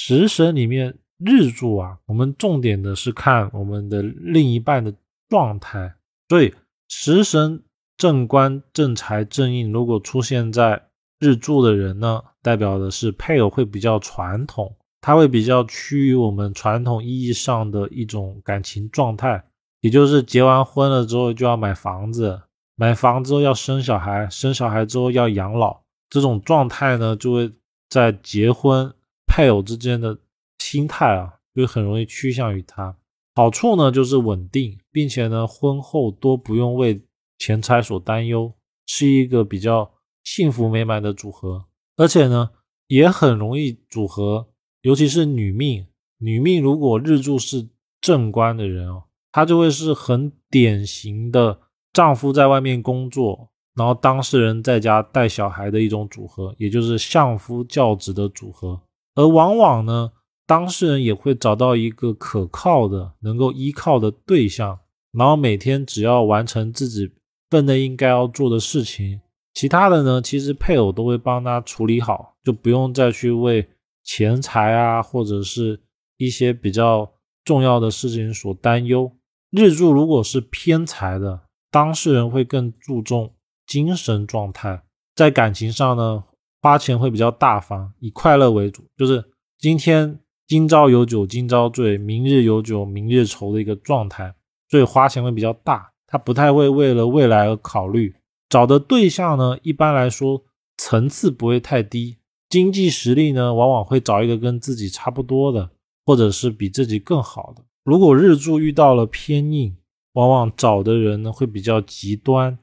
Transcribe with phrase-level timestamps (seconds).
[0.00, 4.94] 食神里面日柱啊，我们重点的是看我们的另一半的
[5.28, 5.92] 状态。
[6.28, 6.54] 所以
[6.88, 7.64] 食神
[7.96, 10.80] 正官正财正印，如果出现在
[11.18, 19.44] 日柱的人呢，代表的是配偶会比较传统，他会比较趋于我们传统意义上的一种感情状态，
[19.80, 22.40] 也就是结完婚了之后就要买房子，
[22.76, 27.52] 买房之后要生小孩，生小孩之后要养老，这种状态呢，就会
[27.90, 28.94] 在结婚
[29.38, 30.18] 配偶之间的
[30.58, 32.96] 心态啊，就很容易趋向于他。
[33.36, 37.00] 好处呢就是稳定，并且呢婚后多不用为
[37.38, 38.52] 钱财所担忧，
[38.84, 39.92] 是一个比较。
[40.24, 41.64] 幸福美满的组合，
[41.96, 42.50] 而且呢
[42.88, 44.48] 也很容易组合，
[44.82, 45.86] 尤其是女命。
[46.18, 47.66] 女命如果日柱是
[48.00, 51.58] 正官的人哦，她就会是很典型的
[51.94, 58.78] 丈夫在外面工作，然后当事人在家带小孩的一种组合，也就是相夫教子的组合。
[59.18, 60.12] 而往往呢，
[60.46, 64.78] 当事人也会找到一个可靠的、能够依靠的对象，
[65.10, 67.10] 然后每天只要完成自己
[67.50, 69.20] 分内应该要做的事情。
[69.54, 73.68] 其他的呢，其实配偶都会帮他处理好，就不用再去为
[74.04, 75.80] 钱财啊，或者是
[76.16, 77.10] 一些比较
[77.44, 79.10] 重要的事情所担忧。
[79.50, 81.40] 日柱如果是偏财的，
[81.72, 83.34] 当事人会更注重
[83.66, 84.84] 精神状态，
[85.16, 86.22] 在感情上呢，
[86.60, 89.24] 花钱会比较大方，以快乐为主，就是
[89.58, 94.34] 今天今朝有酒今朝醉，明日有酒明日愁的一个状态，
[94.68, 98.14] 所以花钱会比较大，他不太会为了未来而考虑。
[98.48, 100.42] 找的对象呢，一般来说
[100.76, 102.16] 层次不会太低，
[102.48, 105.70] 经济实力呢，往往会找一个跟自己差不多的，
[106.06, 107.62] 或者是比自己更好的。
[107.84, 109.76] 如果日柱遇到了偏硬，
[110.14, 112.58] 往往找的人呢会比较极端，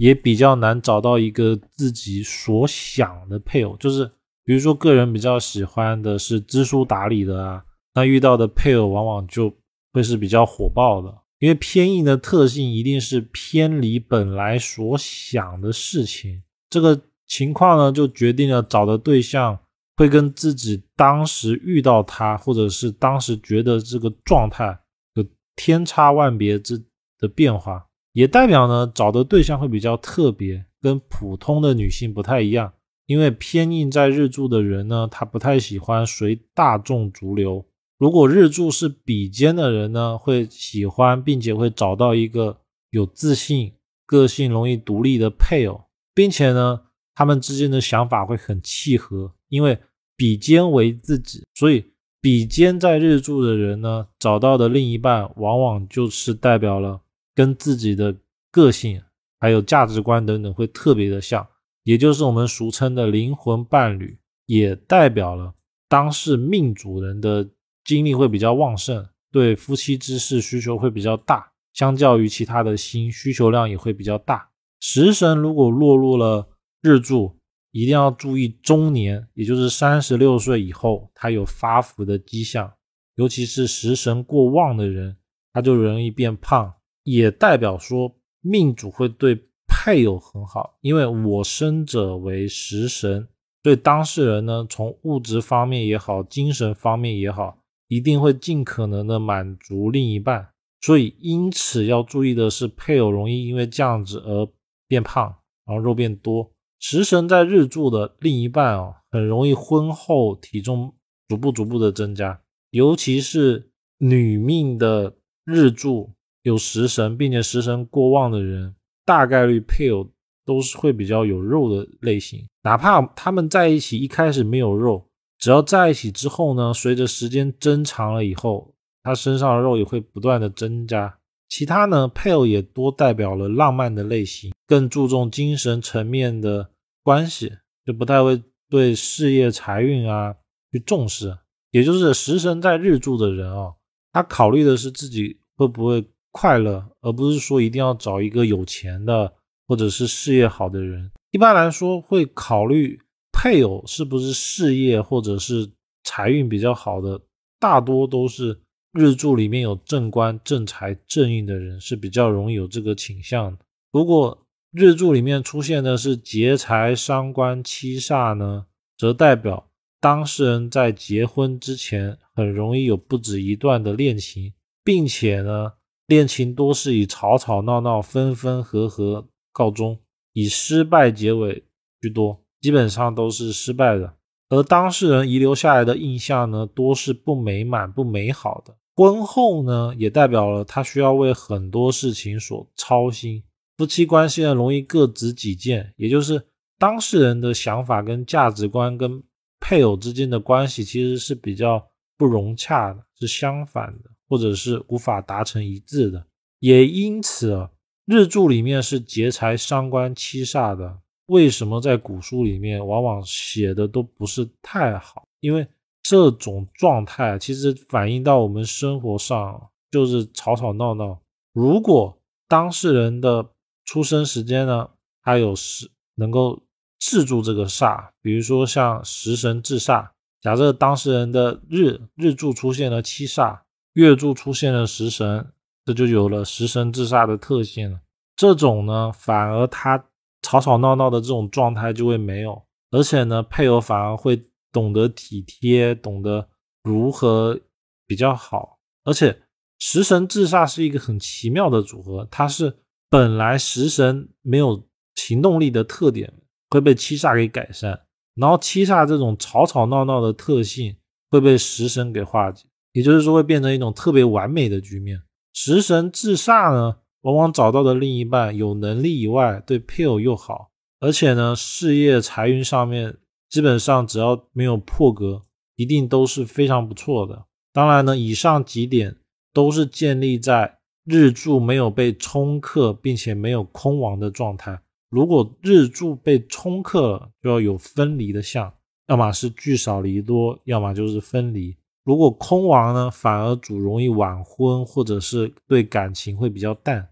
[0.00, 3.76] 也比较难找到一个自己所想的配偶。
[3.76, 4.10] 就是
[4.44, 7.62] 比如说，个人比较喜欢的是知书达理的啊，
[7.94, 9.54] 那遇到的配偶往往就
[9.92, 11.14] 会是比较火爆的。
[11.38, 19.58] 因为偏硬的特性一定是偏离本来所想的事情，这个情况呢，就决定了找的对象
[19.98, 24.78] 会跟自己当时遇到他，或者是当时觉得这个状态
[25.14, 25.24] 有
[25.56, 26.82] 天差万别之
[27.18, 32.72] 的变化，也代表呢找的对象会比较特别，跟普通的女性不太一样。
[33.06, 37.66] 因为偏硬在日柱的人呢，他不太喜欢随大众逐流。
[37.98, 42.60] 如果日柱是比肩的人呢，会喜欢并且会找到一个
[42.90, 43.72] 有自信、
[44.06, 45.80] 个性容易独立的配偶，
[46.14, 46.80] 并且呢，
[47.14, 49.32] 他们之间的想法会很契合。
[49.48, 49.76] 因为
[50.16, 51.84] 比肩为自己，所以
[52.20, 57.00] 比肩在日柱的人呢，找到的另一半往往就是代表了
[57.40, 58.14] 跟自己的
[58.50, 59.02] 个性
[59.38, 61.48] 还有价值观等等会特别的像，
[61.84, 65.54] 也就是我们俗称的灵魂伴侣，也代表了
[65.88, 67.48] 当事命主人的。
[67.82, 74.50] 精力会比较旺盛，对夫妻之事需求会比较大，相较于其他的星，需求量也会比较大。
[74.80, 76.50] 食神如果落入了
[76.82, 77.38] 日柱，
[77.72, 82.70] 一定要注意中年，也就是三十六岁以后，他有发福的迹象，
[83.16, 85.16] 尤其是食神过旺的人，
[85.54, 86.74] 他就容易变胖，
[87.10, 93.28] 也代表说命主会对配偶很好，因为我生者为食神，
[93.62, 97.58] 对当事人呢，从物质方面也好，精神方面也好。
[97.88, 100.50] 一定会尽可能的满足另一半，
[100.80, 104.48] 所以因此要注意的是，配偶容易因为这样子而
[104.86, 105.24] 变胖，
[105.66, 106.52] 然后肉变多。
[106.78, 110.94] 食神在日柱的另一半哦，很容易婚后体重
[111.26, 118.74] 逐步逐步的增加，尤其是女命的日柱有食神，并且食神过旺的人，
[119.04, 120.08] 大概率配偶
[120.44, 125.06] 都是会比较有肉的类型，哪怕他们在一起一开始没有肉。
[125.38, 131.18] 只要在一起之后呢，随着时间增长了以后，他身上的肉也会不断的增加。
[131.48, 136.70] 其他呢，配偶也多代表了浪漫的类型，更注重精神层面的
[137.02, 137.52] 关系，
[137.84, 140.34] 就不太会对事业财运啊
[140.72, 141.36] 去重视。
[141.70, 143.72] 也就是食神在日柱的人啊，
[144.12, 149.32] 他考虑的是自己会不会快乐，而不是说一定要找一个有钱的
[149.66, 151.10] 或者是事业好的人。
[151.30, 153.00] 一般来说会考虑。
[153.32, 155.70] 配偶是不是事业或者是
[156.04, 157.18] 财运比较好的，
[157.58, 158.60] 大多都是
[158.92, 163.64] 日柱里面有正官、正财、正印的人是比较容易有这个倾向的。
[163.92, 168.66] 如果日柱里面出现的是劫财、伤官、七煞呢，
[168.98, 174.52] 则代表当事人在结婚之前很容易有不止一段的恋情，
[174.84, 175.72] 并且呢，
[176.10, 179.96] 恋情多是以吵吵闹闹、分分合合告终，
[180.32, 181.64] 以失败结尾
[182.00, 182.42] 居多。
[182.60, 184.14] 基本上都是失败的，
[184.48, 188.76] 而当事人遗留下来的印象呢，多是不美满、不美好的。
[188.96, 193.44] 婚后呢，也代表了他需要为很多事情所操心。
[193.78, 196.44] 夫妻关系呢，容易各执己见，也就是
[196.76, 199.22] 当事人的想法跟价值观跟
[199.60, 201.86] 配偶之间的关系其实是比较
[202.18, 206.24] 不融洽的，是相反的，或者是无法达成一致的。
[206.60, 207.68] 也因此，
[208.06, 211.00] 日柱里面是劫财伤官七煞的。
[211.26, 215.24] 为什么在古书里面往往写的都不是太好？
[215.40, 215.66] 因为
[216.02, 221.20] 这种状态其实反映到我们生活上就是吵吵闹闹。
[221.52, 222.18] 如果
[222.48, 223.48] 当事人的
[223.84, 224.88] 出生时间呢，
[225.20, 226.60] 还有时能够
[226.98, 230.08] 制住这个煞，比如说像食神制煞，
[230.40, 233.60] 假设当事人的日日柱出现了七煞，
[233.94, 235.52] 月柱出现了食神，
[235.84, 238.00] 这就有了食神制煞的特性了。
[238.36, 240.04] 这种呢，反而他。
[240.42, 244.42] 吵吵闹闹的这种状态就会没有，而且呢，配偶反而会
[244.72, 246.48] 懂得体贴，懂得
[246.82, 247.60] 如何
[248.06, 248.78] 比较好。
[249.04, 249.42] 而且
[249.78, 252.74] 食神制煞是一个很奇妙的组合，它是
[253.10, 254.82] 本来食神没有
[255.14, 256.32] 行动力的特点
[256.70, 258.00] 会被七煞给改善，
[258.34, 260.96] 然后七煞这种吵吵闹闹的特性
[261.30, 265.22] 会被食神给化解，也就是说会变成一种特别完美的局面。
[265.52, 266.96] 食神制煞呢？
[267.22, 270.70] 往往找到的另一半有能力以外，对配偶又好，
[271.00, 273.18] 而且呢，事业财运上面
[273.50, 275.42] 基本上只要没有破格，
[275.76, 277.44] 一定都是非常不错的。
[277.74, 279.16] 当然呢，以上几点
[279.52, 284.80] 都是建立在日柱没有被冲克，并且没有空亡的状态。
[285.10, 288.72] 如果日柱被冲克了，就要有分离的象，
[289.08, 291.76] 要么是聚少离多，要么就是分离。
[292.02, 297.10] 如果空亡呢，反而主容易晚婚，或者是对感情会比较淡。